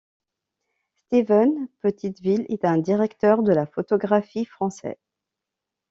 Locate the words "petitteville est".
1.81-2.65